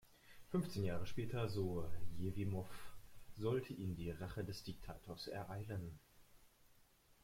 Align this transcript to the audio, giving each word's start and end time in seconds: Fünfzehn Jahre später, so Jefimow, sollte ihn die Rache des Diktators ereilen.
Fünfzehn 0.49 0.83
Jahre 0.83 1.05
später, 1.05 1.47
so 1.47 1.87
Jefimow, 2.17 2.67
sollte 3.37 3.73
ihn 3.73 3.95
die 3.95 4.09
Rache 4.09 4.43
des 4.43 4.63
Diktators 4.63 5.27
ereilen. 5.27 5.99